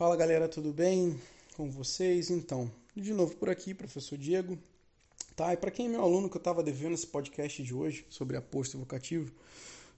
Fala 0.00 0.16
galera, 0.16 0.48
tudo 0.48 0.72
bem 0.72 1.20
com 1.54 1.70
vocês? 1.70 2.30
Então, 2.30 2.72
de 2.96 3.12
novo 3.12 3.36
por 3.36 3.50
aqui, 3.50 3.74
professor 3.74 4.16
Diego. 4.16 4.58
Tá, 5.36 5.52
e 5.52 5.58
para 5.58 5.70
quem 5.70 5.84
é 5.84 5.88
meu 5.90 6.00
aluno 6.00 6.26
que 6.26 6.38
eu 6.38 6.40
estava 6.40 6.62
devendo 6.62 6.94
esse 6.94 7.06
podcast 7.06 7.62
de 7.62 7.74
hoje 7.74 8.06
sobre 8.08 8.34
aposto 8.34 8.78
evocativo, 8.78 9.30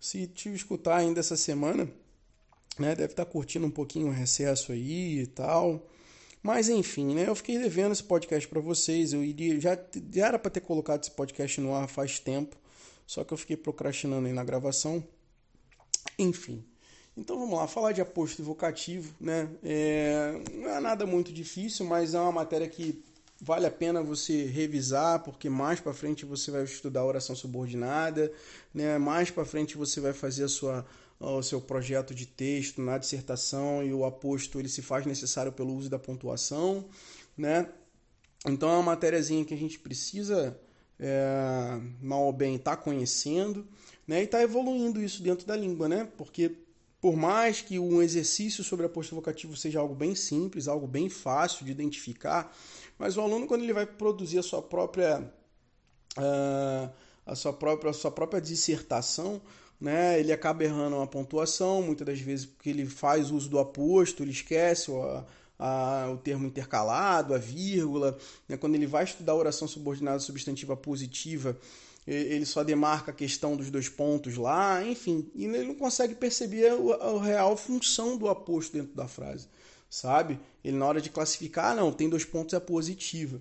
se 0.00 0.26
te 0.26 0.52
escutar 0.52 0.96
ainda 0.96 1.20
essa 1.20 1.36
semana, 1.36 1.88
né, 2.76 2.96
deve 2.96 3.12
estar 3.12 3.24
tá 3.24 3.30
curtindo 3.30 3.64
um 3.64 3.70
pouquinho 3.70 4.08
o 4.08 4.10
recesso 4.10 4.72
aí 4.72 5.20
e 5.20 5.26
tal. 5.28 5.88
Mas 6.42 6.68
enfim, 6.68 7.14
né, 7.14 7.28
eu 7.28 7.36
fiquei 7.36 7.56
devendo 7.60 7.92
esse 7.92 8.02
podcast 8.02 8.48
para 8.48 8.58
vocês. 8.60 9.12
Eu 9.12 9.22
iria 9.22 9.60
já, 9.60 9.78
já 10.12 10.26
era 10.26 10.38
para 10.40 10.50
ter 10.50 10.62
colocado 10.62 11.02
esse 11.02 11.12
podcast 11.12 11.60
no 11.60 11.76
ar 11.76 11.88
faz 11.88 12.18
tempo, 12.18 12.56
só 13.06 13.22
que 13.22 13.32
eu 13.32 13.38
fiquei 13.38 13.56
procrastinando 13.56 14.26
aí 14.26 14.32
na 14.32 14.42
gravação. 14.42 15.04
Enfim, 16.18 16.64
então 17.16 17.38
vamos 17.38 17.58
lá, 17.58 17.66
falar 17.66 17.92
de 17.92 18.00
aposto 18.00 18.40
evocativo, 18.40 19.14
né? 19.20 19.48
É, 19.62 20.40
não 20.54 20.70
é 20.70 20.80
nada 20.80 21.06
muito 21.06 21.32
difícil, 21.32 21.84
mas 21.86 22.14
é 22.14 22.20
uma 22.20 22.32
matéria 22.32 22.66
que 22.68 23.02
vale 23.40 23.66
a 23.66 23.70
pena 23.70 24.02
você 24.02 24.44
revisar, 24.44 25.20
porque 25.22 25.50
mais 25.50 25.80
para 25.80 25.92
frente 25.92 26.24
você 26.24 26.50
vai 26.50 26.62
estudar 26.62 27.04
oração 27.04 27.34
subordinada, 27.34 28.32
né? 28.72 28.96
Mais 28.98 29.30
para 29.30 29.44
frente 29.44 29.76
você 29.76 30.00
vai 30.00 30.12
fazer 30.12 30.44
a 30.44 30.48
sua 30.48 30.86
o 31.20 31.42
seu 31.42 31.60
projeto 31.60 32.12
de 32.12 32.26
texto 32.26 32.82
na 32.82 32.98
dissertação 32.98 33.80
e 33.84 33.92
o 33.94 34.04
aposto 34.04 34.58
ele 34.58 34.68
se 34.68 34.82
faz 34.82 35.06
necessário 35.06 35.52
pelo 35.52 35.72
uso 35.72 35.88
da 35.88 35.98
pontuação, 35.98 36.84
né? 37.36 37.68
Então 38.46 38.68
é 38.70 38.72
uma 38.72 38.82
matériazinha 38.82 39.44
que 39.44 39.54
a 39.54 39.56
gente 39.56 39.78
precisa 39.78 40.58
é, 40.98 41.80
mal 42.00 42.24
ou 42.24 42.32
bem 42.32 42.56
estar 42.56 42.76
tá 42.76 42.82
conhecendo, 42.82 43.66
né? 44.06 44.22
E 44.22 44.26
tá 44.26 44.42
evoluindo 44.42 45.00
isso 45.00 45.22
dentro 45.22 45.46
da 45.46 45.56
língua, 45.56 45.88
né? 45.88 46.08
Porque 46.16 46.56
por 47.02 47.16
mais 47.16 47.60
que 47.60 47.80
um 47.80 48.00
exercício 48.00 48.62
sobre 48.62 48.86
aposto 48.86 49.16
vocativo 49.16 49.56
seja 49.56 49.80
algo 49.80 49.92
bem 49.92 50.14
simples, 50.14 50.68
algo 50.68 50.86
bem 50.86 51.08
fácil 51.08 51.66
de 51.66 51.72
identificar, 51.72 52.56
mas 52.96 53.16
o 53.16 53.20
aluno, 53.20 53.48
quando 53.48 53.62
ele 53.64 53.72
vai 53.72 53.84
produzir 53.84 54.38
a 54.38 54.42
sua 54.42 54.62
própria, 54.62 55.18
uh, 56.16 56.88
a 57.26 57.34
sua 57.34 57.52
própria, 57.52 57.90
a 57.90 57.92
sua 57.92 58.12
própria 58.12 58.40
dissertação, 58.40 59.42
né, 59.80 60.20
ele 60.20 60.32
acaba 60.32 60.62
errando 60.62 60.94
uma 60.94 61.06
pontuação, 61.08 61.82
muitas 61.82 62.06
das 62.06 62.20
vezes 62.20 62.46
porque 62.46 62.70
ele 62.70 62.86
faz 62.86 63.32
uso 63.32 63.50
do 63.50 63.58
aposto, 63.58 64.22
ele 64.22 64.30
esquece 64.30 64.92
a, 64.92 65.24
a, 65.58 66.08
o 66.08 66.18
termo 66.18 66.46
intercalado, 66.46 67.34
a 67.34 67.38
vírgula. 67.38 68.16
Né, 68.48 68.56
quando 68.56 68.76
ele 68.76 68.86
vai 68.86 69.02
estudar 69.02 69.34
oração 69.34 69.66
subordinada 69.66 70.20
substantiva 70.20 70.76
positiva, 70.76 71.58
ele 72.06 72.44
só 72.44 72.64
demarca 72.64 73.12
a 73.12 73.14
questão 73.14 73.56
dos 73.56 73.70
dois 73.70 73.88
pontos 73.88 74.36
lá, 74.36 74.84
enfim, 74.84 75.30
e 75.34 75.44
ele 75.44 75.64
não 75.64 75.74
consegue 75.74 76.14
perceber 76.14 76.70
a, 76.70 77.22
real 77.22 77.56
função 77.56 78.16
do 78.16 78.28
aposto 78.28 78.72
dentro 78.72 78.94
da 78.94 79.06
frase, 79.06 79.48
sabe? 79.88 80.40
Ele 80.64 80.76
na 80.76 80.86
hora 80.86 81.00
de 81.00 81.10
classificar, 81.10 81.72
ah, 81.72 81.74
não, 81.76 81.92
tem 81.92 82.08
dois 82.08 82.24
pontos 82.24 82.54
é 82.54 82.60
positiva. 82.60 83.40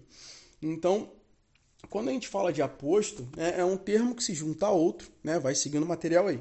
Então, 0.61 1.11
quando 1.89 2.09
a 2.09 2.11
gente 2.11 2.27
fala 2.27 2.53
de 2.53 2.61
aposto, 2.61 3.27
né, 3.35 3.55
é 3.57 3.65
um 3.65 3.77
termo 3.77 4.13
que 4.13 4.23
se 4.23 4.33
junta 4.33 4.67
a 4.67 4.71
outro, 4.71 5.09
né, 5.23 5.39
vai 5.39 5.55
seguindo 5.55 5.83
o 5.83 5.87
material 5.87 6.27
aí, 6.27 6.39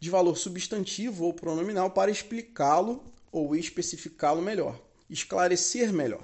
de 0.00 0.08
valor 0.08 0.36
substantivo 0.36 1.24
ou 1.24 1.34
pronominal 1.34 1.90
para 1.90 2.10
explicá-lo 2.10 3.04
ou 3.30 3.54
especificá-lo 3.54 4.40
melhor, 4.40 4.80
esclarecer 5.10 5.92
melhor 5.92 6.22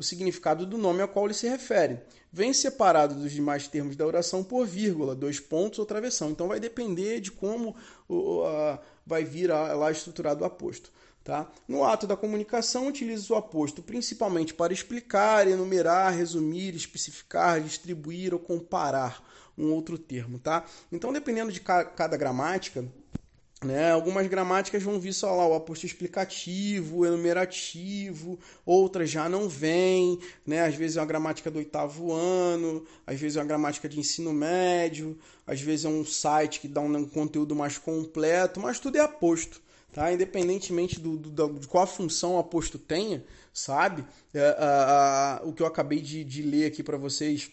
o 0.00 0.02
significado 0.02 0.64
do 0.64 0.78
nome 0.78 1.02
ao 1.02 1.08
qual 1.08 1.26
ele 1.26 1.34
se 1.34 1.46
refere. 1.46 2.00
Vem 2.32 2.54
separado 2.54 3.14
dos 3.14 3.30
demais 3.30 3.68
termos 3.68 3.96
da 3.96 4.06
oração 4.06 4.42
por 4.42 4.66
vírgula, 4.66 5.14
dois 5.14 5.38
pontos 5.38 5.78
ou 5.78 5.84
travessão. 5.84 6.30
Então 6.30 6.48
vai 6.48 6.58
depender 6.58 7.20
de 7.20 7.30
como 7.30 7.76
vai 9.06 9.24
vir 9.24 9.50
lá 9.50 9.90
estruturado 9.90 10.42
o 10.42 10.46
aposto. 10.46 10.90
Tá? 11.22 11.50
No 11.68 11.84
ato 11.84 12.06
da 12.06 12.16
comunicação, 12.16 12.88
utiliza 12.88 13.32
o 13.34 13.36
aposto 13.36 13.82
principalmente 13.82 14.54
para 14.54 14.72
explicar, 14.72 15.46
enumerar, 15.46 16.14
resumir, 16.14 16.74
especificar, 16.74 17.60
distribuir 17.60 18.32
ou 18.32 18.40
comparar 18.40 19.22
um 19.56 19.70
outro 19.70 19.98
termo. 19.98 20.38
Tá? 20.38 20.64
Então, 20.90 21.12
dependendo 21.12 21.52
de 21.52 21.60
cada 21.60 22.16
gramática, 22.16 22.82
né? 23.64 23.90
Algumas 23.92 24.26
gramáticas 24.26 24.82
vão 24.82 24.98
vir 24.98 25.12
só 25.12 25.34
lá 25.34 25.46
o 25.46 25.54
aposto 25.54 25.84
explicativo, 25.84 27.04
enumerativo, 27.04 28.38
outras 28.64 29.10
já 29.10 29.28
não 29.28 29.48
vêm, 29.48 30.18
né? 30.46 30.62
Às 30.62 30.74
vezes 30.74 30.96
é 30.96 31.00
uma 31.00 31.06
gramática 31.06 31.50
do 31.50 31.58
oitavo 31.58 32.12
ano, 32.12 32.84
às 33.06 33.20
vezes 33.20 33.36
é 33.36 33.40
uma 33.40 33.46
gramática 33.46 33.88
de 33.88 34.00
ensino 34.00 34.32
médio, 34.32 35.18
às 35.46 35.60
vezes 35.60 35.84
é 35.84 35.88
um 35.88 36.04
site 36.04 36.60
que 36.60 36.68
dá 36.68 36.80
um 36.80 37.04
conteúdo 37.04 37.54
mais 37.54 37.76
completo, 37.76 38.60
mas 38.60 38.80
tudo 38.80 38.96
é 38.96 39.00
aposto, 39.00 39.60
tá? 39.92 40.10
Independentemente 40.10 40.98
do, 40.98 41.18
do 41.18 41.58
de 41.58 41.68
qual 41.68 41.86
função 41.86 42.36
o 42.36 42.38
aposto 42.38 42.78
tenha, 42.78 43.22
sabe? 43.52 44.06
É, 44.32 44.56
a, 44.58 45.40
a, 45.42 45.46
o 45.46 45.52
que 45.52 45.62
eu 45.62 45.66
acabei 45.66 46.00
de, 46.00 46.24
de 46.24 46.42
ler 46.42 46.64
aqui 46.66 46.82
para 46.82 46.96
vocês 46.96 47.50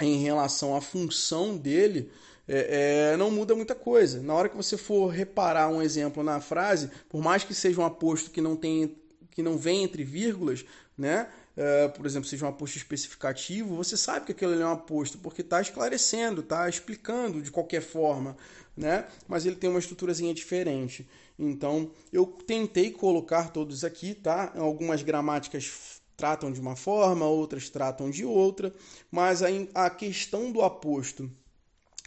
em 0.00 0.22
relação 0.22 0.76
à 0.76 0.80
função 0.80 1.56
dele 1.56 2.10
é, 2.46 3.12
é, 3.12 3.16
não 3.16 3.30
muda 3.30 3.54
muita 3.54 3.74
coisa. 3.74 4.22
Na 4.22 4.34
hora 4.34 4.48
que 4.48 4.56
você 4.56 4.76
for 4.76 5.08
reparar 5.08 5.68
um 5.68 5.80
exemplo 5.80 6.22
na 6.22 6.40
frase, 6.40 6.90
por 7.08 7.22
mais 7.22 7.44
que 7.44 7.54
seja 7.54 7.80
um 7.80 7.84
aposto 7.84 8.30
que 8.30 8.40
não 8.40 8.56
tem, 8.56 8.96
que 9.30 9.42
não 9.42 9.56
vem 9.56 9.84
entre 9.84 10.04
vírgulas, 10.04 10.64
né? 10.96 11.28
É, 11.56 11.88
por 11.88 12.04
exemplo, 12.04 12.28
seja 12.28 12.44
um 12.44 12.48
aposto 12.48 12.76
especificativo, 12.76 13.76
você 13.76 13.96
sabe 13.96 14.26
que 14.26 14.32
aquilo 14.32 14.60
é 14.60 14.66
um 14.66 14.72
aposto, 14.72 15.18
porque 15.18 15.40
está 15.40 15.60
esclarecendo, 15.60 16.40
está 16.40 16.68
explicando 16.68 17.40
de 17.40 17.50
qualquer 17.50 17.80
forma, 17.80 18.36
né? 18.76 19.06
Mas 19.28 19.46
ele 19.46 19.56
tem 19.56 19.70
uma 19.70 19.78
estruturazinha 19.78 20.34
diferente. 20.34 21.08
Então, 21.38 21.90
eu 22.12 22.26
tentei 22.26 22.90
colocar 22.90 23.50
todos 23.50 23.84
aqui, 23.84 24.14
tá? 24.14 24.52
Algumas 24.56 25.02
gramáticas 25.02 26.02
tratam 26.16 26.50
de 26.50 26.60
uma 26.60 26.76
forma, 26.76 27.26
outras 27.26 27.68
tratam 27.68 28.10
de 28.10 28.24
outra, 28.24 28.72
mas 29.10 29.42
a, 29.42 29.48
a 29.74 29.90
questão 29.90 30.50
do 30.50 30.62
aposto 30.62 31.30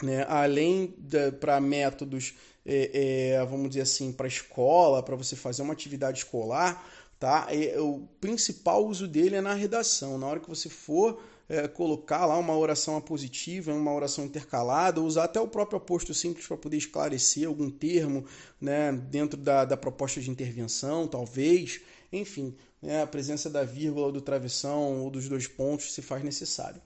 né, 0.02 0.24
além 0.28 0.94
para 1.40 1.60
métodos, 1.60 2.34
é, 2.64 3.32
é, 3.32 3.44
vamos 3.46 3.70
dizer 3.70 3.82
assim, 3.82 4.12
para 4.12 4.28
escola, 4.28 5.02
para 5.02 5.16
você 5.16 5.34
fazer 5.34 5.62
uma 5.62 5.72
atividade 5.72 6.18
escolar, 6.18 6.86
tá? 7.18 7.46
É, 7.50 7.80
o 7.80 8.06
principal 8.20 8.86
uso 8.86 9.08
dele 9.08 9.36
é 9.36 9.40
na 9.40 9.54
redação. 9.54 10.18
Na 10.18 10.26
hora 10.26 10.40
que 10.40 10.48
você 10.48 10.68
for 10.68 11.20
é, 11.48 11.66
colocar 11.66 12.26
lá 12.26 12.36
uma 12.36 12.56
oração 12.56 12.96
apositiva, 12.96 13.72
uma 13.72 13.92
oração 13.92 14.24
intercalada, 14.24 15.00
usar 15.00 15.24
até 15.24 15.40
o 15.40 15.48
próprio 15.48 15.78
aposto 15.78 16.12
simples 16.12 16.46
para 16.46 16.56
poder 16.56 16.76
esclarecer 16.76 17.48
algum 17.48 17.70
termo 17.70 18.24
né, 18.60 18.92
dentro 18.92 19.38
da, 19.38 19.64
da 19.64 19.76
proposta 19.76 20.20
de 20.20 20.30
intervenção, 20.30 21.08
talvez. 21.08 21.80
Enfim, 22.12 22.54
né, 22.82 23.02
a 23.02 23.06
presença 23.06 23.48
da 23.48 23.64
vírgula 23.64 24.12
do 24.12 24.20
travessão 24.20 25.02
ou 25.02 25.10
dos 25.10 25.28
dois 25.28 25.46
pontos 25.46 25.92
se 25.92 26.02
faz 26.02 26.22
necessário. 26.22 26.80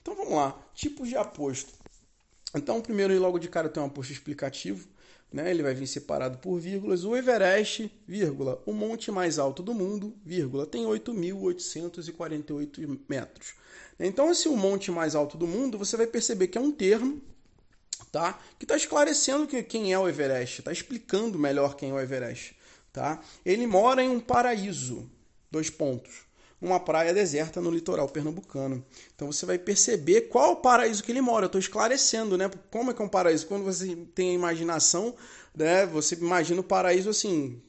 Então 0.00 0.14
vamos 0.14 0.34
lá, 0.34 0.56
tipos 0.74 1.08
de 1.08 1.16
aposto. 1.16 1.83
Então, 2.54 2.80
primeiro 2.80 3.18
logo 3.18 3.38
de 3.38 3.48
cara 3.48 3.68
tem 3.68 3.82
um 3.82 3.86
aposto 3.86 4.12
explicativo, 4.12 4.86
né? 5.32 5.50
Ele 5.50 5.62
vai 5.62 5.74
vir 5.74 5.88
separado 5.88 6.38
por 6.38 6.58
vírgulas. 6.58 7.04
O 7.04 7.14
Everest, 7.16 7.90
vírgula, 8.06 8.62
o 8.64 8.72
monte 8.72 9.10
mais 9.10 9.38
alto 9.38 9.62
do 9.62 9.74
mundo, 9.74 10.14
vírgula, 10.24 10.64
tem 10.64 10.84
8.848 10.84 13.00
metros. 13.08 13.54
Então, 13.98 14.30
esse 14.30 14.48
o 14.48 14.56
monte 14.56 14.92
mais 14.92 15.16
alto 15.16 15.36
do 15.36 15.46
mundo, 15.46 15.76
você 15.76 15.96
vai 15.96 16.06
perceber 16.06 16.48
que 16.48 16.56
é 16.56 16.60
um 16.60 16.70
termo, 16.70 17.20
tá? 18.12 18.38
Que 18.58 18.64
está 18.64 18.76
esclarecendo 18.76 19.46
que, 19.46 19.62
quem 19.62 19.92
é 19.92 19.98
o 19.98 20.08
Everest, 20.08 20.60
está 20.60 20.70
explicando 20.70 21.38
melhor 21.38 21.74
quem 21.74 21.90
é 21.90 21.94
o 21.94 22.00
Everest, 22.00 22.54
tá? 22.92 23.20
Ele 23.44 23.66
mora 23.66 24.02
em 24.02 24.08
um 24.08 24.20
paraíso, 24.20 25.10
dois 25.50 25.70
pontos 25.70 26.24
uma 26.60 26.80
praia 26.80 27.12
deserta 27.12 27.60
no 27.60 27.70
litoral 27.70 28.08
pernambucano. 28.08 28.84
Então 29.14 29.30
você 29.30 29.44
vai 29.44 29.58
perceber 29.58 30.22
qual 30.22 30.52
o 30.52 30.56
paraíso 30.56 31.02
que 31.02 31.12
ele 31.12 31.20
mora. 31.20 31.44
Eu 31.44 31.46
estou 31.46 31.58
esclarecendo, 31.58 32.38
né? 32.38 32.50
Como 32.70 32.90
é 32.90 32.94
que 32.94 33.02
é 33.02 33.04
um 33.04 33.08
paraíso? 33.08 33.46
Quando 33.46 33.64
você 33.64 33.94
tem 34.14 34.30
a 34.30 34.34
imaginação, 34.34 35.14
né? 35.54 35.86
Você 35.86 36.14
imagina 36.14 36.60
o 36.60 36.64
paraíso 36.64 37.10
assim. 37.10 37.60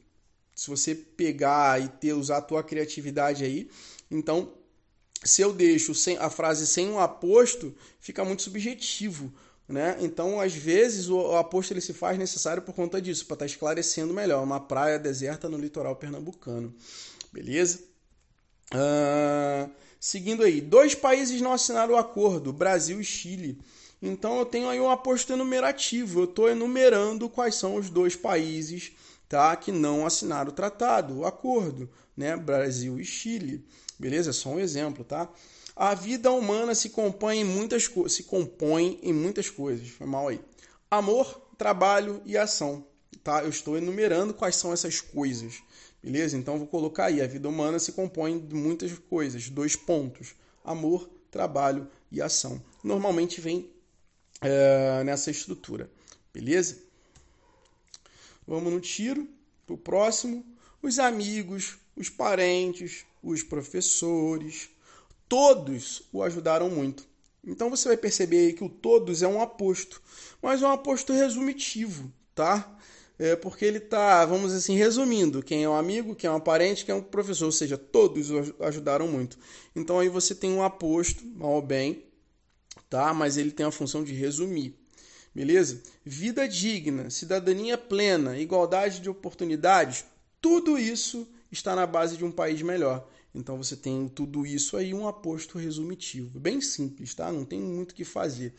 Se 0.56 0.69
você 0.69 0.95
pegar 0.95 1.81
e 1.81 1.88
ter 1.88 2.13
usar 2.13 2.38
a 2.38 2.42
tua 2.42 2.63
criatividade 2.63 3.44
aí, 3.44 3.69
então 4.09 4.54
se 5.25 5.42
eu 5.42 5.51
deixo 5.51 5.94
sem, 5.95 6.18
a 6.18 6.30
frase 6.30 6.68
sem 6.68 6.88
um 6.88 7.00
aposto, 7.00 7.75
fica 8.00 8.24
muito 8.24 8.44
subjetivo. 8.44 9.33
Né? 9.68 9.98
Então, 10.00 10.39
às 10.39 10.54
vezes, 10.54 11.09
o, 11.09 11.18
o 11.18 11.38
aposto 11.38 11.71
ele 11.71 11.81
se 11.81 11.92
faz 11.92 12.18
necessário 12.18 12.62
por 12.62 12.74
conta 12.74 13.01
disso, 13.01 13.25
para 13.25 13.33
estar 13.33 13.45
tá 13.45 13.51
esclarecendo 13.51 14.13
melhor. 14.13 14.44
Uma 14.44 14.59
praia 14.59 15.00
deserta 15.00 15.50
no 15.50 15.57
litoral 15.57 15.95
pernambucano. 15.95 16.74
Beleza? 17.33 17.80
Uh, 18.73 19.69
seguindo 20.00 20.44
aí, 20.44 20.59
dois 20.59 20.95
países 20.95 21.41
não 21.41 21.53
assinaram 21.53 21.94
o 21.94 21.97
acordo, 21.97 22.51
Brasil 22.51 23.00
e 23.00 23.03
Chile. 23.03 23.59
Então 24.01 24.38
eu 24.39 24.45
tenho 24.45 24.69
aí 24.69 24.79
um 24.79 24.89
aposto 24.89 25.33
enumerativo. 25.33 26.21
Eu 26.21 26.25
estou 26.25 26.50
enumerando 26.50 27.29
quais 27.29 27.56
são 27.56 27.75
os 27.75 27.89
dois 27.89 28.15
países 28.15 28.91
tá, 29.27 29.56
que 29.56 29.71
não 29.71 30.06
assinaram 30.06 30.51
o 30.51 30.53
tratado, 30.53 31.19
o 31.19 31.25
acordo, 31.25 31.89
né? 32.15 32.35
Brasil 32.35 33.00
e 33.00 33.06
Chile. 33.06 33.65
Beleza? 33.97 34.29
É 34.29 34.33
só 34.33 34.50
um 34.50 34.59
exemplo, 34.59 35.03
tá? 35.03 35.29
A 35.75 35.94
vida 35.94 36.31
humana 36.31 36.73
se 36.73 36.89
compõe 36.89 37.39
em 37.39 37.44
muitas 37.44 37.89
se 38.07 38.23
compõe 38.23 39.00
em 39.01 39.13
muitas 39.13 39.50
coisas. 39.50 39.89
Foi 39.89 40.07
mal 40.07 40.27
aí. 40.27 40.39
Amor, 40.89 41.41
trabalho 41.57 42.21
e 42.25 42.38
ação. 42.38 42.85
Tá? 43.23 43.44
Eu 43.44 43.50
estou 43.50 43.77
enumerando 43.77 44.33
quais 44.33 44.56
são 44.56 44.71
essas 44.71 45.01
coisas. 45.01 45.56
Beleza? 46.06 46.38
Então 46.38 46.60
vou 46.60 46.68
colocar 46.68 47.06
aí, 47.06 47.19
a 47.19 47.25
vida 47.25 47.50
humana 47.50 47.80
se 47.80 47.92
compõe 47.92 48.38
de 48.38 48.54
muitas 48.54 48.92
coisas, 49.10 49.50
dois 49.50 49.75
pontos: 49.75 50.36
amor, 50.63 51.10
trabalho 51.31 51.88
e 52.12 52.22
ação. 52.22 52.62
Normalmente 52.84 53.42
vem 53.42 53.68
é, 54.40 55.04
nessa 55.04 55.31
estrutura. 55.31 55.90
Beleza? 56.31 56.78
Vamos 58.46 58.72
no 58.72 58.80
tiro 58.80 59.28
pro 59.66 59.80
próximo. 59.80 60.46
Os 60.80 61.00
amigos, 61.00 61.80
os 61.96 62.07
parentes, 62.07 63.04
os 63.24 63.42
professores, 63.42 64.69
todos 65.28 66.04
o 66.13 66.22
ajudaram 66.22 66.69
muito. 66.69 67.07
Então 67.44 67.68
você 67.68 67.88
vai 67.88 67.98
perceber 67.98 68.54
que 68.54 68.63
o 68.63 68.69
todos 68.69 69.24
é 69.24 69.28
um 69.28 69.42
aposto, 69.42 70.00
mas 70.40 70.62
é 70.62 70.68
um 70.68 70.72
aposto 70.72 71.13
resumitivo, 71.13 72.13
tá? 72.36 72.78
É 73.17 73.35
porque 73.35 73.63
ele 73.63 73.79
tá, 73.79 74.25
vamos 74.25 74.53
assim, 74.53 74.75
resumindo, 74.75 75.41
quem 75.41 75.63
é 75.63 75.69
um 75.69 75.75
amigo, 75.75 76.15
quem 76.15 76.29
é 76.29 76.33
um 76.33 76.39
parente, 76.39 76.83
quem 76.83 76.94
é 76.94 76.97
um 76.97 77.01
professor, 77.01 77.45
ou 77.45 77.51
seja, 77.51 77.77
todos 77.77 78.29
ajudaram 78.59 79.07
muito. 79.07 79.38
Então 79.73 80.00
aí 80.00 80.09
você 80.09 80.35
tem 80.35 80.51
um 80.51 80.62
aposto, 80.62 81.25
mal 81.25 81.51
ou 81.51 81.62
bem, 81.62 82.03
tá? 82.89 83.13
Mas 83.13 83.38
ele 83.38 83.51
tem 83.51 83.65
a 83.65 83.71
função 83.71 84.03
de 84.03 84.13
resumir. 84.13 84.75
Beleza? 85.33 85.81
Vida 86.03 86.47
digna, 86.47 87.09
cidadania 87.09 87.77
plena, 87.77 88.38
igualdade 88.38 89.00
de 89.00 89.09
oportunidades, 89.09 90.06
tudo 90.41 90.77
isso 90.77 91.27
está 91.51 91.75
na 91.75 91.85
base 91.88 92.18
de 92.18 92.25
um 92.25 92.31
país 92.31 92.61
melhor. 92.61 93.07
Então 93.33 93.57
você 93.57 93.75
tem 93.75 94.07
tudo 94.07 94.45
isso 94.45 94.77
aí, 94.77 94.94
um 94.94 95.07
aposto 95.07 95.57
resumitivo. 95.57 96.39
Bem 96.39 96.61
simples, 96.61 97.13
tá? 97.13 97.31
Não 97.31 97.44
tem 97.44 97.59
muito 97.59 97.91
o 97.91 97.95
que 97.95 98.06
fazer. 98.06 98.53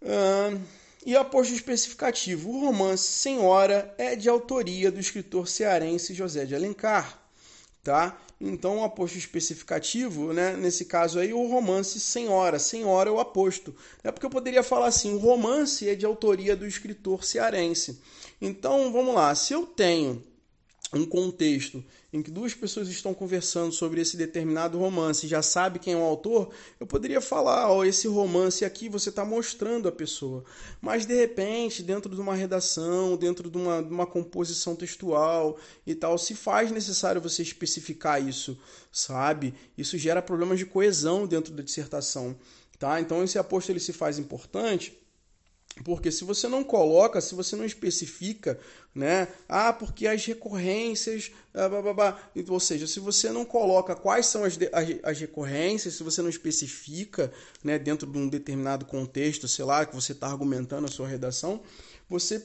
Uh, 0.00 0.60
e 1.06 1.14
aposto 1.14 1.54
especificativo. 1.54 2.50
O 2.50 2.60
romance 2.60 3.04
Senhora 3.04 3.94
é 3.96 4.16
de 4.16 4.28
autoria 4.28 4.90
do 4.90 4.98
escritor 4.98 5.46
cearense 5.46 6.12
José 6.12 6.44
de 6.44 6.56
Alencar. 6.56 7.22
Tá? 7.84 8.20
Então, 8.40 8.78
o 8.78 8.84
aposto 8.84 9.16
especificativo, 9.16 10.32
né, 10.32 10.56
nesse 10.56 10.84
caso 10.84 11.20
aí, 11.20 11.32
o 11.32 11.46
romance 11.46 12.00
Senhora. 12.00 12.58
Senhora 12.58 13.08
é 13.08 13.12
o 13.12 13.20
aposto. 13.20 13.72
É 14.02 14.10
porque 14.10 14.26
eu 14.26 14.30
poderia 14.30 14.64
falar 14.64 14.88
assim: 14.88 15.14
o 15.14 15.18
romance 15.18 15.88
é 15.88 15.94
de 15.94 16.04
autoria 16.04 16.56
do 16.56 16.66
escritor 16.66 17.24
cearense. 17.24 18.00
Então, 18.42 18.92
vamos 18.92 19.14
lá. 19.14 19.32
Se 19.36 19.52
eu 19.54 19.64
tenho 19.64 20.22
um 20.92 21.04
contexto 21.04 21.84
em 22.12 22.22
que 22.22 22.30
duas 22.30 22.54
pessoas 22.54 22.88
estão 22.88 23.12
conversando 23.12 23.72
sobre 23.72 24.00
esse 24.00 24.16
determinado 24.16 24.78
romance 24.78 25.26
já 25.26 25.42
sabe 25.42 25.78
quem 25.78 25.94
é 25.94 25.96
o 25.96 26.02
autor, 26.02 26.50
eu 26.78 26.86
poderia 26.86 27.20
falar, 27.20 27.70
ó, 27.70 27.78
oh, 27.78 27.84
esse 27.84 28.06
romance 28.06 28.64
aqui 28.64 28.88
você 28.88 29.08
está 29.08 29.24
mostrando 29.24 29.88
a 29.88 29.92
pessoa. 29.92 30.44
Mas 30.80 31.04
de 31.04 31.14
repente, 31.14 31.82
dentro 31.82 32.14
de 32.14 32.20
uma 32.20 32.34
redação, 32.34 33.16
dentro 33.16 33.50
de 33.50 33.58
uma, 33.58 33.82
de 33.82 33.92
uma 33.92 34.06
composição 34.06 34.76
textual 34.76 35.58
e 35.86 35.94
tal, 35.94 36.16
se 36.16 36.34
faz 36.34 36.70
necessário 36.70 37.20
você 37.20 37.42
especificar 37.42 38.26
isso, 38.26 38.58
sabe? 38.92 39.54
Isso 39.76 39.98
gera 39.98 40.22
problemas 40.22 40.58
de 40.58 40.66
coesão 40.66 41.26
dentro 41.26 41.52
da 41.52 41.62
dissertação, 41.62 42.36
tá? 42.78 43.00
Então 43.00 43.22
esse 43.24 43.38
aposto 43.38 43.70
ele 43.70 43.80
se 43.80 43.92
faz 43.92 44.18
importante 44.18 45.05
porque 45.84 46.10
se 46.10 46.24
você 46.24 46.48
não 46.48 46.64
coloca, 46.64 47.20
se 47.20 47.34
você 47.34 47.54
não 47.54 47.64
especifica, 47.64 48.58
né? 48.94 49.28
Ah, 49.48 49.72
porque 49.72 50.06
as 50.06 50.24
recorrências, 50.24 51.30
ah, 51.54 51.68
ou 52.48 52.60
seja, 52.60 52.86
se 52.86 52.98
você 52.98 53.30
não 53.30 53.44
coloca 53.44 53.94
quais 53.94 54.26
são 54.26 54.44
as, 54.44 54.58
as, 54.72 54.88
as, 55.02 55.20
recorrências, 55.20 55.94
se 55.94 56.02
você 56.02 56.22
não 56.22 56.30
especifica, 56.30 57.30
né, 57.62 57.78
dentro 57.78 58.10
de 58.10 58.16
um 58.16 58.28
determinado 58.28 58.86
contexto, 58.86 59.46
sei 59.46 59.64
lá, 59.64 59.84
que 59.84 59.94
você 59.94 60.12
está 60.12 60.28
argumentando 60.28 60.86
a 60.86 60.90
sua 60.90 61.06
redação, 61.06 61.60
você 62.08 62.42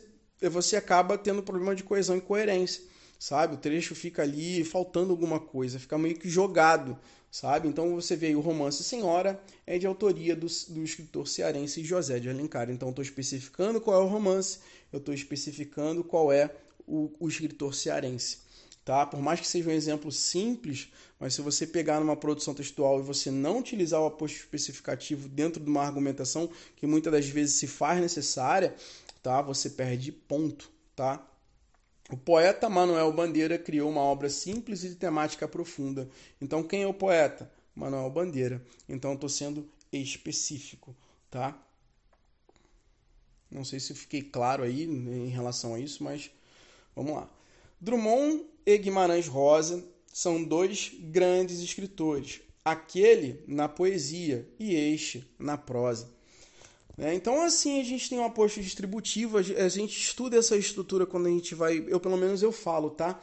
você 0.50 0.76
acaba 0.76 1.20
tendo 1.20 1.44
problema 1.44 1.76
de 1.76 1.84
coesão 1.84 2.18
e 2.18 2.22
coerência, 2.22 2.82
sabe? 3.20 3.54
O 3.54 3.58
trecho 3.58 3.94
fica 3.94 4.24
ali 4.24 4.64
faltando 4.64 5.12
alguma 5.12 5.40
coisa, 5.40 5.80
fica 5.80 5.98
meio 6.00 6.18
que 6.18 6.28
jogado, 6.28 6.98
sabe? 7.32 7.70
Então 7.70 7.96
você 7.96 8.16
vê 8.16 8.28
aí 8.28 8.36
o 8.36 8.42
romance 8.42 8.84
Senhora 8.84 9.42
é 9.66 9.80
de 9.80 9.88
autoria 9.88 10.36
do, 10.36 10.48
do 10.68 10.84
escritor 10.84 11.28
cearense 11.28 11.84
José 11.84 12.20
de 12.20 12.30
Alencar. 12.30 12.70
Então 12.70 12.90
estou 12.90 13.02
especificando 13.02 13.80
qual 13.80 14.02
é 14.02 14.04
o 14.04 14.08
romance, 14.08 14.60
eu 14.92 15.00
estou 15.00 15.14
especificando 15.14 16.04
qual 16.04 16.32
é 16.32 16.54
o, 16.86 17.10
o 17.20 17.30
escritor 17.30 17.74
cearense. 17.74 18.40
Tá? 18.84 19.06
Por 19.06 19.22
mais 19.22 19.40
que 19.40 19.48
seja 19.48 19.70
um 19.70 19.74
exemplo 19.74 20.12
simples, 20.12 20.90
mas 21.20 21.36
se 21.36 21.42
você 21.42 21.68
pegar 21.68 22.00
numa 22.00 22.18
produção 22.18 22.54
textual 22.54 23.00
e 23.00 23.04
você 23.04 23.30
não 23.30 23.60
utilizar 23.60 24.02
o 24.02 24.08
aposto 24.08 24.38
especificativo 24.38 25.30
dentro 25.30 25.64
de 25.64 25.70
uma 25.70 25.84
argumentação 25.84 26.50
que 26.76 26.88
muitas 26.88 27.14
das 27.14 27.28
vezes 27.28 27.56
se 27.56 27.68
faz 27.68 28.02
necessária, 28.02 28.76
tá? 29.22 29.40
Você 29.44 29.70
perde 29.70 30.12
ponto, 30.12 30.72
tá? 30.96 31.31
O 32.12 32.18
poeta 32.18 32.70
Manuel 32.70 33.14
Bandeira 33.14 33.58
criou 33.58 33.90
uma 33.90 34.02
obra 34.02 34.30
simples 34.30 34.84
e 34.84 34.90
de 34.90 34.96
temática 34.96 35.48
profunda. 35.48 36.10
Então, 36.42 36.62
quem 36.62 36.84
é 36.84 36.88
o 36.88 36.94
poeta? 36.94 37.50
Manuel 37.74 38.10
Bandeira. 38.10 38.62
Então, 38.90 39.14
estou 39.14 39.30
sendo 39.30 39.66
específico, 39.94 40.94
tá? 41.30 41.58
Não 43.50 43.64
sei 43.64 43.80
se 43.80 43.96
fiquei 43.96 44.22
claro 44.22 44.62
aí 44.62 44.84
em 44.84 45.30
relação 45.30 45.74
a 45.74 45.80
isso, 45.80 46.04
mas 46.04 46.30
vamos 46.94 47.14
lá. 47.14 47.30
Drummond 47.80 48.46
e 48.66 48.78
Guimarães 48.78 49.28
Rosa 49.28 49.82
são 50.12 50.44
dois 50.44 50.92
grandes 51.00 51.60
escritores. 51.60 52.42
Aquele 52.64 53.42
na 53.48 53.70
poesia 53.70 54.48
e 54.60 54.76
este 54.76 55.26
na 55.40 55.58
prosa. 55.58 56.10
É, 56.98 57.14
então, 57.14 57.42
assim, 57.42 57.80
a 57.80 57.84
gente 57.84 58.10
tem 58.10 58.20
um 58.20 58.26
aposto 58.26 58.62
distributivo, 58.62 59.38
a 59.38 59.68
gente 59.70 60.00
estuda 60.00 60.38
essa 60.38 60.56
estrutura 60.56 61.06
quando 61.06 61.28
a 61.28 61.30
gente 61.30 61.56
vai, 61.56 61.84
eu 61.88 62.00
pelo 62.00 62.18
menos 62.18 62.44
eu 62.44 62.52
falo, 62.52 62.90
tá? 62.90 63.20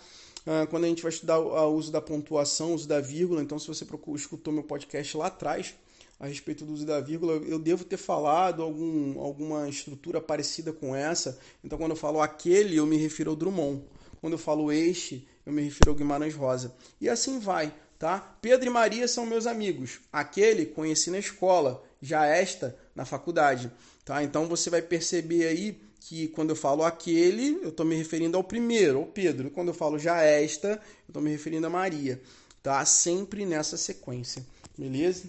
Uh, 0.46 0.66
quando 0.68 0.84
a 0.84 0.88
gente 0.88 1.02
vai 1.02 1.10
estudar 1.10 1.38
o 1.38 1.74
uso 1.74 1.92
da 1.92 2.00
pontuação, 2.00 2.70
o 2.70 2.74
uso 2.74 2.88
da 2.88 3.00
vírgula, 3.00 3.42
então 3.42 3.58
se 3.58 3.68
você 3.68 3.84
procura, 3.84 4.18
escutou 4.18 4.52
meu 4.52 4.62
podcast 4.62 5.16
lá 5.16 5.26
atrás 5.26 5.74
a 6.20 6.26
respeito 6.26 6.64
do 6.64 6.72
uso 6.72 6.84
da 6.84 7.00
vírgula, 7.00 7.34
eu 7.34 7.58
devo 7.58 7.84
ter 7.84 7.96
falado 7.96 8.62
algum, 8.62 9.20
alguma 9.20 9.68
estrutura 9.68 10.20
parecida 10.20 10.72
com 10.72 10.94
essa. 10.94 11.38
Então, 11.62 11.78
quando 11.78 11.92
eu 11.92 11.96
falo 11.96 12.20
aquele, 12.20 12.76
eu 12.76 12.86
me 12.86 12.96
refiro 12.96 13.30
ao 13.30 13.36
Drummond. 13.36 13.84
Quando 14.20 14.32
eu 14.32 14.38
falo 14.38 14.72
este, 14.72 15.28
eu 15.46 15.52
me 15.52 15.62
refiro 15.62 15.90
ao 15.90 15.96
Guimarães 15.96 16.34
Rosa. 16.34 16.74
E 17.00 17.08
assim 17.08 17.38
vai, 17.38 17.72
tá? 17.98 18.36
Pedro 18.42 18.66
e 18.66 18.70
Maria 18.70 19.06
são 19.06 19.24
meus 19.24 19.46
amigos. 19.46 20.00
Aquele 20.12 20.66
conheci 20.66 21.08
na 21.08 21.20
escola 21.20 21.84
já 22.00 22.26
esta 22.26 22.76
na 22.94 23.04
faculdade. 23.04 23.70
Tá? 24.04 24.22
Então 24.22 24.46
você 24.46 24.70
vai 24.70 24.82
perceber 24.82 25.46
aí 25.46 25.80
que 26.00 26.28
quando 26.28 26.50
eu 26.50 26.56
falo 26.56 26.84
aquele, 26.84 27.60
eu 27.62 27.68
estou 27.68 27.84
me 27.84 27.94
referindo 27.94 28.36
ao 28.36 28.44
primeiro, 28.44 28.98
ao 28.98 29.06
Pedro. 29.06 29.50
Quando 29.50 29.68
eu 29.68 29.74
falo 29.74 29.98
já 29.98 30.22
esta, 30.22 30.68
eu 30.68 30.80
estou 31.08 31.22
me 31.22 31.30
referindo 31.30 31.66
a 31.66 31.70
Maria. 31.70 32.20
Tá? 32.62 32.84
Sempre 32.84 33.44
nessa 33.44 33.76
sequência. 33.76 34.44
Beleza? 34.76 35.28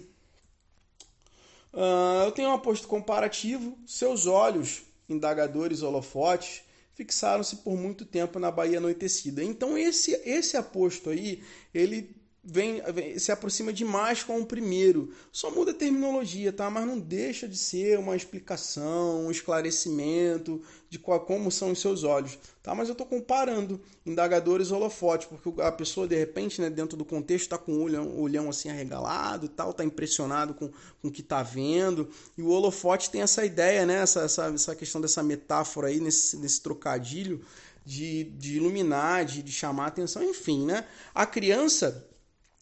Uh, 1.72 2.24
eu 2.24 2.32
tenho 2.32 2.48
um 2.48 2.54
aposto 2.54 2.88
comparativo. 2.88 3.76
Seus 3.86 4.26
olhos, 4.26 4.82
indagadores 5.08 5.82
holofotes, 5.82 6.62
fixaram-se 6.94 7.56
por 7.56 7.76
muito 7.76 8.04
tempo 8.04 8.38
na 8.38 8.50
Bahia 8.50 8.78
anoitecida. 8.78 9.42
Então 9.42 9.76
esse 9.76 10.12
esse 10.24 10.56
aposto 10.56 11.10
aí, 11.10 11.42
ele 11.72 12.14
vem, 12.42 12.80
vem, 12.92 13.18
se 13.18 13.30
aproxima 13.30 13.72
demais 13.72 14.22
com 14.22 14.40
o 14.40 14.46
primeiro. 14.46 15.12
Só 15.30 15.50
muda 15.50 15.72
a 15.72 15.74
terminologia, 15.74 16.52
tá? 16.52 16.70
Mas 16.70 16.86
não 16.86 16.98
deixa 16.98 17.46
de 17.46 17.56
ser 17.56 17.98
uma 17.98 18.16
explicação, 18.16 19.26
um 19.26 19.30
esclarecimento 19.30 20.60
de 20.88 20.98
qual, 20.98 21.20
como 21.20 21.50
são 21.50 21.70
os 21.70 21.80
seus 21.80 22.02
olhos, 22.02 22.38
tá? 22.62 22.74
Mas 22.74 22.88
eu 22.88 22.92
estou 22.92 23.06
comparando 23.06 23.80
indagadores 24.04 24.70
holofotes, 24.70 25.28
porque 25.28 25.60
a 25.60 25.70
pessoa 25.70 26.08
de 26.08 26.16
repente, 26.16 26.60
né, 26.60 26.70
dentro 26.70 26.96
do 26.96 27.04
contexto, 27.04 27.44
está 27.44 27.58
com 27.58 27.72
o 27.72 27.82
olhão, 27.82 28.18
olhão 28.18 28.48
assim 28.48 28.70
arregalado, 28.70 29.48
tal, 29.48 29.70
está 29.70 29.84
impressionado 29.84 30.54
com, 30.54 30.68
com 31.00 31.08
o 31.08 31.12
que 31.12 31.20
está 31.20 31.42
vendo. 31.42 32.08
E 32.36 32.42
o 32.42 32.48
holofote 32.48 33.10
tem 33.10 33.22
essa 33.22 33.44
ideia, 33.44 33.84
né? 33.84 33.96
Essa, 34.02 34.22
essa, 34.22 34.46
essa 34.46 34.74
questão 34.74 35.00
dessa 35.00 35.22
metáfora 35.22 35.88
aí 35.88 36.00
nesse, 36.00 36.36
nesse 36.36 36.60
trocadilho. 36.60 37.44
De, 37.82 38.24
de 38.24 38.56
iluminar, 38.56 39.24
de, 39.24 39.42
de 39.42 39.50
chamar 39.50 39.84
a 39.84 39.88
atenção, 39.88 40.22
enfim, 40.22 40.66
né? 40.66 40.86
A 41.14 41.24
criança 41.24 42.06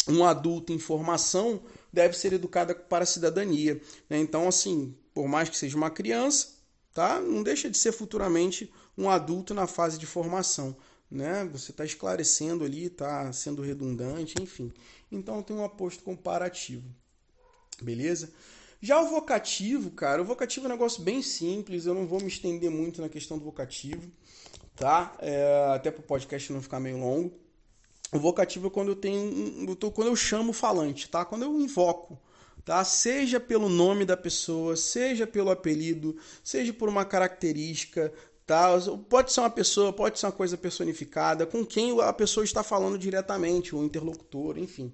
um 0.08 0.24
adulto 0.24 0.72
em 0.72 0.78
formação 0.78 1.60
deve 1.92 2.16
ser 2.16 2.32
educado 2.32 2.74
para 2.74 3.04
a 3.04 3.06
cidadania. 3.06 3.80
Né? 4.08 4.18
Então, 4.18 4.48
assim, 4.48 4.94
por 5.14 5.28
mais 5.28 5.48
que 5.48 5.56
seja 5.56 5.76
uma 5.76 5.90
criança, 5.90 6.48
tá? 6.94 7.20
não 7.20 7.42
deixa 7.42 7.68
de 7.68 7.76
ser 7.76 7.92
futuramente 7.92 8.72
um 8.96 9.08
adulto 9.08 9.54
na 9.54 9.66
fase 9.66 9.98
de 9.98 10.06
formação. 10.06 10.76
Né? 11.10 11.48
Você 11.52 11.70
está 11.70 11.84
esclarecendo 11.84 12.64
ali, 12.64 12.84
está 12.84 13.32
sendo 13.32 13.62
redundante, 13.62 14.34
enfim. 14.40 14.72
Então 15.10 15.42
tem 15.42 15.56
um 15.56 15.64
aposto 15.64 16.02
comparativo. 16.02 16.84
Beleza? 17.80 18.32
Já 18.80 19.00
o 19.00 19.08
vocativo, 19.08 19.90
cara, 19.90 20.22
o 20.22 20.24
vocativo 20.24 20.66
é 20.66 20.68
um 20.68 20.72
negócio 20.72 21.02
bem 21.02 21.20
simples, 21.20 21.86
eu 21.86 21.94
não 21.94 22.06
vou 22.06 22.20
me 22.20 22.28
estender 22.28 22.70
muito 22.70 23.00
na 23.00 23.08
questão 23.08 23.36
do 23.36 23.44
vocativo, 23.44 24.08
tá? 24.76 25.16
É, 25.18 25.72
até 25.74 25.90
para 25.90 26.00
o 26.00 26.04
podcast 26.04 26.52
não 26.52 26.62
ficar 26.62 26.78
meio 26.78 26.98
longo. 26.98 27.47
O 28.12 28.18
vocativo 28.18 28.68
é 28.68 28.70
quando 28.70 28.88
eu 28.88 28.96
tenho. 28.96 29.76
Quando 29.92 30.08
eu 30.08 30.16
chamo 30.16 30.50
o 30.50 30.54
falante, 30.54 31.08
tá? 31.08 31.24
Quando 31.24 31.42
eu 31.42 31.60
invoco. 31.60 32.20
Tá? 32.64 32.84
Seja 32.84 33.40
pelo 33.40 33.68
nome 33.68 34.04
da 34.04 34.16
pessoa, 34.16 34.76
seja 34.76 35.26
pelo 35.26 35.50
apelido, 35.50 36.16
seja 36.44 36.70
por 36.70 36.86
uma 36.88 37.02
característica, 37.02 38.12
tá? 38.46 38.68
Pode 39.08 39.32
ser 39.32 39.40
uma 39.40 39.48
pessoa, 39.48 39.90
pode 39.90 40.18
ser 40.18 40.26
uma 40.26 40.32
coisa 40.32 40.54
personificada, 40.54 41.46
com 41.46 41.64
quem 41.64 41.98
a 42.02 42.12
pessoa 42.12 42.44
está 42.44 42.62
falando 42.62 42.98
diretamente, 42.98 43.74
o 43.74 43.82
interlocutor, 43.82 44.58
enfim, 44.58 44.92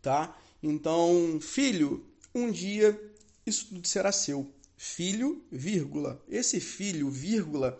tá? 0.00 0.36
Então, 0.62 1.40
filho, 1.40 2.04
um 2.32 2.52
dia 2.52 2.96
isso 3.44 3.66
tudo 3.68 3.86
será 3.86 4.12
seu. 4.12 4.48
Filho, 4.76 5.44
vírgula. 5.50 6.22
Esse 6.28 6.60
filho, 6.60 7.10
vírgula, 7.10 7.78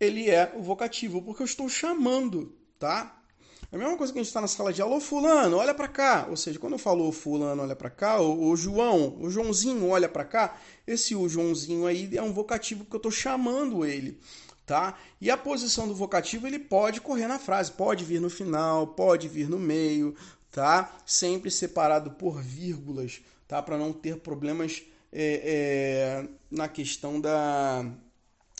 ele 0.00 0.30
é 0.30 0.52
o 0.56 0.62
vocativo, 0.62 1.22
porque 1.22 1.42
eu 1.42 1.46
estou 1.46 1.68
chamando, 1.68 2.54
tá? 2.78 3.22
É 3.74 3.76
a 3.76 3.80
mesma 3.80 3.96
coisa 3.96 4.12
que 4.12 4.20
a 4.20 4.22
gente 4.22 4.28
está 4.28 4.40
na 4.40 4.46
sala 4.46 4.72
de 4.72 4.80
aula, 4.80 4.94
ô 4.94 5.00
fulano, 5.00 5.56
olha 5.56 5.74
para 5.74 5.88
cá. 5.88 6.28
Ou 6.30 6.36
seja, 6.36 6.60
quando 6.60 6.74
eu 6.74 6.78
falo 6.78 7.10
fulano, 7.10 7.60
olha 7.60 7.74
para 7.74 7.90
cá, 7.90 8.20
o, 8.20 8.54
João, 8.54 9.16
o 9.20 9.28
Joãozinho, 9.28 9.88
olha 9.88 10.08
para 10.08 10.24
cá, 10.24 10.56
esse 10.86 11.16
o 11.16 11.28
Joãozinho 11.28 11.84
aí 11.84 12.08
é 12.16 12.22
um 12.22 12.32
vocativo 12.32 12.84
que 12.84 12.94
eu 12.94 12.98
estou 12.98 13.10
chamando 13.10 13.84
ele, 13.84 14.20
tá? 14.64 14.96
E 15.20 15.28
a 15.28 15.36
posição 15.36 15.88
do 15.88 15.94
vocativo, 15.94 16.46
ele 16.46 16.60
pode 16.60 17.00
correr 17.00 17.26
na 17.26 17.36
frase, 17.36 17.72
pode 17.72 18.04
vir 18.04 18.20
no 18.20 18.30
final, 18.30 18.86
pode 18.86 19.26
vir 19.26 19.50
no 19.50 19.58
meio, 19.58 20.14
tá? 20.52 20.96
Sempre 21.04 21.50
separado 21.50 22.12
por 22.12 22.40
vírgulas, 22.40 23.22
tá? 23.48 23.60
Para 23.60 23.76
não 23.76 23.92
ter 23.92 24.18
problemas 24.18 24.84
é, 25.12 26.22
é, 26.22 26.28
na 26.48 26.68
questão 26.68 27.20
da 27.20 27.84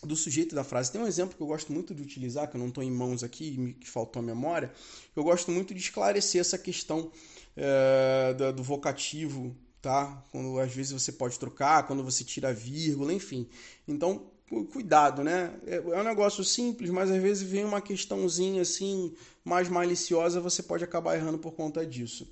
do 0.07 0.17
sujeito 0.17 0.55
da 0.55 0.65
frase. 0.65 0.93
Tem 0.93 1.01
um 1.01 1.07
exemplo 1.07 1.37
que 1.37 1.43
eu 1.43 1.47
gosto 1.47 1.73
muito 1.73 1.95
de 1.95 2.03
utilizar, 2.03 2.49
que 2.49 2.57
eu 2.57 2.61
não 2.61 2.69
estou 2.69 2.83
em 2.83 2.91
mãos 2.91 3.23
aqui, 3.23 3.77
que 3.81 3.89
faltou 3.89 4.21
a 4.21 4.25
memória. 4.25 4.73
Eu 5.15 5.23
gosto 5.25 5.51
muito 5.51 5.75
de 5.75 5.81
esclarecer 5.81 6.41
essa 6.41 6.59
questão 6.59 7.11
é, 7.57 8.35
do, 8.35 8.53
do, 8.53 8.63
vocativo, 8.63 9.57
tá? 9.81 10.23
Quando 10.31 10.59
às 10.59 10.73
vezes 10.73 10.93
você 10.93 11.13
pode 11.13 11.39
trocar, 11.39 11.87
quando 11.87 12.03
você 12.03 12.25
tira 12.25 12.53
vírgula, 12.53 13.13
enfim. 13.13 13.49
Então, 13.87 14.31
cuidado, 14.73 15.23
né? 15.23 15.59
É, 15.67 15.77
é 15.77 16.01
um 16.01 16.05
negócio 16.05 16.45
simples, 16.45 16.91
mas 16.91 17.11
às 17.11 17.21
vezes 17.23 17.49
vem 17.49 17.65
uma 17.65 17.81
questãozinha 17.81 18.63
assim 18.63 19.15
mais 19.45 19.69
maliciosa, 19.69 20.41
você 20.41 20.63
pode 20.63 20.85
acabar 20.85 21.17
errando 21.17 21.39
por 21.39 21.53
conta 21.53 21.85
disso, 21.87 22.29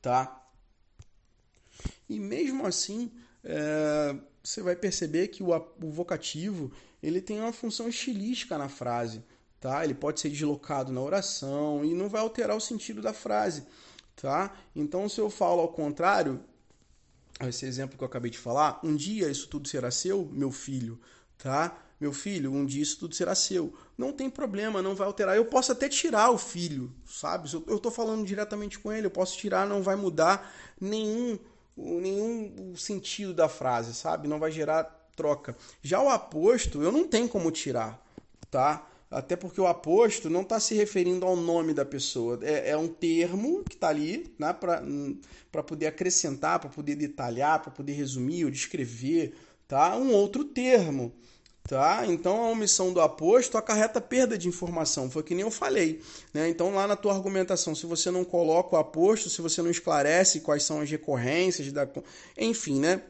tá? 0.00 0.38
E 2.08 2.18
mesmo 2.18 2.66
assim, 2.66 3.10
é, 3.44 4.14
você 4.42 4.62
vai 4.62 4.76
perceber 4.76 5.28
que 5.28 5.42
o, 5.42 5.50
o 5.50 5.90
vocativo 5.90 6.72
ele 7.02 7.20
tem 7.20 7.40
uma 7.40 7.52
função 7.52 7.88
estilística 7.88 8.56
na 8.56 8.68
frase, 8.68 9.24
tá? 9.60 9.84
Ele 9.84 9.94
pode 9.94 10.20
ser 10.20 10.30
deslocado 10.30 10.92
na 10.92 11.00
oração 11.00 11.84
e 11.84 11.94
não 11.94 12.08
vai 12.08 12.20
alterar 12.20 12.56
o 12.56 12.60
sentido 12.60 13.02
da 13.02 13.12
frase, 13.12 13.64
tá? 14.14 14.54
Então, 14.74 15.08
se 15.08 15.20
eu 15.20 15.28
falo 15.28 15.60
ao 15.60 15.68
contrário, 15.68 16.40
esse 17.40 17.66
exemplo 17.66 17.96
que 17.98 18.04
eu 18.04 18.08
acabei 18.08 18.30
de 18.30 18.38
falar, 18.38 18.78
um 18.84 18.94
dia 18.94 19.28
isso 19.28 19.48
tudo 19.48 19.66
será 19.68 19.90
seu, 19.90 20.28
meu 20.32 20.52
filho, 20.52 21.00
tá? 21.38 21.76
Meu 21.98 22.12
filho, 22.12 22.52
um 22.52 22.66
dia 22.66 22.82
isso 22.82 22.98
tudo 22.98 23.14
será 23.14 23.34
seu. 23.34 23.72
Não 23.96 24.12
tem 24.12 24.28
problema, 24.28 24.82
não 24.82 24.94
vai 24.94 25.06
alterar. 25.06 25.36
Eu 25.36 25.44
posso 25.44 25.70
até 25.70 25.88
tirar 25.88 26.30
o 26.30 26.38
filho, 26.38 26.92
sabe? 27.06 27.48
Eu 27.66 27.76
estou 27.76 27.92
falando 27.92 28.26
diretamente 28.26 28.78
com 28.78 28.92
ele, 28.92 29.06
eu 29.06 29.10
posso 29.10 29.38
tirar, 29.38 29.66
não 29.66 29.82
vai 29.82 29.94
mudar 29.94 30.52
nenhum, 30.80 31.38
nenhum 31.76 32.74
sentido 32.76 33.32
da 33.32 33.48
frase, 33.48 33.94
sabe? 33.94 34.26
Não 34.26 34.40
vai 34.40 34.50
gerar 34.50 35.01
troca. 35.16 35.56
Já 35.82 36.00
o 36.02 36.08
aposto, 36.08 36.82
eu 36.82 36.92
não 36.92 37.06
tenho 37.06 37.28
como 37.28 37.50
tirar, 37.50 38.02
tá? 38.50 38.86
Até 39.12 39.36
porque 39.36 39.60
o 39.60 39.66
aposto 39.66 40.30
não 40.30 40.40
está 40.40 40.58
se 40.58 40.74
referindo 40.74 41.26
ao 41.26 41.36
nome 41.36 41.74
da 41.74 41.84
pessoa. 41.84 42.38
É, 42.42 42.70
é 42.70 42.76
um 42.76 42.88
termo 42.88 43.62
que 43.62 43.74
está 43.74 43.88
ali 43.88 44.34
né, 44.38 44.54
para 44.54 45.62
poder 45.62 45.86
acrescentar, 45.86 46.58
para 46.58 46.70
poder 46.70 46.96
detalhar, 46.96 47.60
para 47.60 47.70
poder 47.70 47.92
resumir 47.92 48.46
ou 48.46 48.50
descrever 48.50 49.34
tá? 49.68 49.96
um 49.96 50.12
outro 50.12 50.44
termo. 50.44 51.12
Tá? 51.68 52.04
Então 52.06 52.42
a 52.42 52.48
omissão 52.48 52.92
do 52.92 53.00
aposto 53.00 53.56
acarreta 53.56 54.00
perda 54.00 54.36
de 54.36 54.48
informação, 54.48 55.10
foi 55.10 55.22
que 55.22 55.34
nem 55.34 55.44
eu 55.44 55.50
falei. 55.50 56.00
Né? 56.34 56.48
Então, 56.48 56.74
lá 56.74 56.88
na 56.88 56.96
tua 56.96 57.14
argumentação, 57.14 57.74
se 57.74 57.86
você 57.86 58.10
não 58.10 58.24
coloca 58.24 58.74
o 58.74 58.78
aposto, 58.78 59.30
se 59.30 59.40
você 59.40 59.62
não 59.62 59.70
esclarece 59.70 60.40
quais 60.40 60.64
são 60.64 60.80
as 60.80 60.90
recorrências, 60.90 61.70
da... 61.70 61.86
enfim, 62.36 62.80
né? 62.80 63.02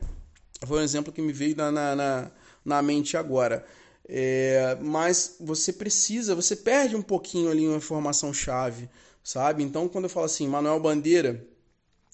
Foi 0.67 0.81
um 0.81 0.85
exemplo 0.85 1.13
que 1.13 1.23
me 1.23 1.33
veio 1.33 1.57
na, 1.57 1.71
na, 1.71 2.31
na 2.65 2.83
mente 2.83 3.17
agora. 3.17 3.65
É, 4.09 4.77
mas 4.81 5.37
você 5.41 5.73
precisa, 5.73 6.35
você 6.35 6.57
perde 6.57 6.97
um 6.97 7.03
pouquinho 7.03 7.51
ali 7.51 7.67
uma 7.67 7.77
informação 7.77 8.33
chave, 8.33 8.89
sabe? 9.23 9.63
Então, 9.63 9.89
quando 9.89 10.05
eu 10.05 10.11
falo 10.11 10.27
assim, 10.27 10.47
Manuel 10.49 10.81
Bandeira, 10.81 11.47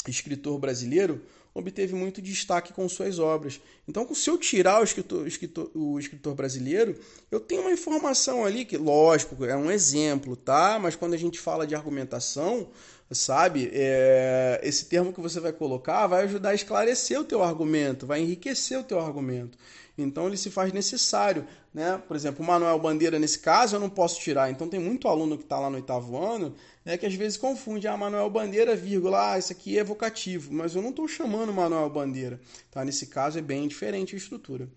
escritor 0.06 0.58
brasileiro, 0.58 1.22
obteve 1.54 1.94
muito 1.94 2.22
destaque 2.22 2.72
com 2.72 2.88
suas 2.88 3.18
obras. 3.18 3.60
Então, 3.86 4.06
se 4.14 4.30
eu 4.30 4.38
tirar 4.38 4.80
o 4.80 4.84
escritor, 4.84 5.22
o 5.22 5.26
escritor, 5.26 5.70
o 5.74 5.98
escritor 5.98 6.34
brasileiro, 6.34 6.98
eu 7.30 7.40
tenho 7.40 7.62
uma 7.62 7.72
informação 7.72 8.44
ali 8.44 8.64
que, 8.64 8.76
lógico, 8.76 9.44
é 9.44 9.56
um 9.56 9.70
exemplo, 9.70 10.36
tá? 10.36 10.78
Mas 10.78 10.94
quando 10.94 11.14
a 11.14 11.18
gente 11.18 11.38
fala 11.38 11.66
de 11.66 11.74
argumentação, 11.74 12.68
sabe? 13.10 13.70
É, 13.72 14.60
esse 14.62 14.84
termo 14.86 15.12
que 15.12 15.20
você 15.20 15.40
vai 15.40 15.52
colocar 15.52 16.06
vai 16.06 16.24
ajudar 16.24 16.50
a 16.50 16.54
esclarecer 16.54 17.20
o 17.20 17.24
teu 17.24 17.42
argumento, 17.42 18.06
vai 18.06 18.20
enriquecer 18.20 18.78
o 18.78 18.84
teu 18.84 19.00
argumento. 19.00 19.56
Então 19.96 20.28
ele 20.28 20.36
se 20.36 20.50
faz 20.50 20.72
necessário, 20.72 21.44
né? 21.74 22.00
Por 22.06 22.14
exemplo, 22.14 22.44
o 22.44 22.46
Manuel 22.46 22.78
Bandeira 22.78 23.18
nesse 23.18 23.40
caso 23.40 23.74
eu 23.76 23.80
não 23.80 23.90
posso 23.90 24.20
tirar. 24.20 24.50
Então 24.50 24.68
tem 24.68 24.78
muito 24.78 25.08
aluno 25.08 25.36
que 25.36 25.42
está 25.42 25.58
lá 25.58 25.68
no 25.68 25.76
oitavo 25.76 26.16
ano, 26.16 26.54
né, 26.84 26.96
que 26.96 27.04
às 27.04 27.14
vezes 27.14 27.36
confunde, 27.36 27.88
ah, 27.88 27.96
Manuel 27.96 28.30
Bandeira, 28.30 28.76
vírgula, 28.76 29.32
ah, 29.32 29.38
isso 29.38 29.52
aqui 29.52 29.78
é 29.78 29.84
vocativo, 29.84 30.54
mas 30.54 30.74
eu 30.74 30.82
não 30.82 30.90
estou 30.90 31.08
chamando 31.08 31.52
Manuel 31.52 31.90
Bandeira, 31.90 32.40
tá? 32.70 32.84
Nesse 32.84 33.08
caso 33.08 33.38
é 33.38 33.42
bem 33.42 33.66
diferente 33.66 34.14
a 34.14 34.18
estrutura. 34.18 34.68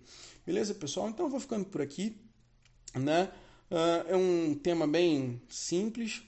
Beleza, 0.44 0.74
pessoal? 0.74 1.08
Então 1.08 1.26
eu 1.26 1.30
vou 1.30 1.40
ficando 1.40 1.64
por 1.64 1.80
aqui, 1.80 2.16
né? 2.94 3.30
Uh, 3.70 4.12
é 4.12 4.16
um 4.16 4.54
tema 4.54 4.86
bem 4.86 5.40
simples, 5.48 6.22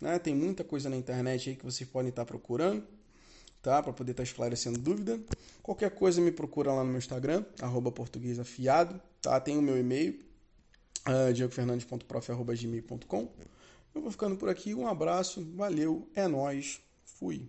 né? 0.00 0.18
Tem 0.18 0.34
muita 0.34 0.64
coisa 0.64 0.88
na 0.88 0.96
internet 0.96 1.50
aí 1.50 1.56
que 1.56 1.64
vocês 1.64 1.88
podem 1.88 2.10
estar 2.10 2.24
procurando, 2.24 2.82
tá? 3.62 3.82
Para 3.82 3.92
poder 3.92 4.12
estar 4.12 4.22
esclarecendo 4.22 4.78
dúvida. 4.78 5.20
Qualquer 5.62 5.90
coisa 5.90 6.20
me 6.20 6.30
procura 6.30 6.72
lá 6.72 6.82
no 6.82 6.90
meu 6.90 6.98
Instagram, 6.98 7.44
arroba 7.60 7.90
portuguesafiado, 7.90 9.00
tá? 9.20 9.38
Tem 9.40 9.56
o 9.58 9.62
meu 9.62 9.78
e-mail, 9.78 10.20
uh, 11.06 11.32
diegofernandes.prof.gmail.com. 11.32 13.28
Eu 13.94 14.02
vou 14.02 14.10
ficando 14.10 14.36
por 14.36 14.48
aqui, 14.48 14.74
um 14.74 14.86
abraço, 14.86 15.44
valeu, 15.54 16.08
é 16.14 16.28
nós, 16.28 16.80
fui. 17.04 17.48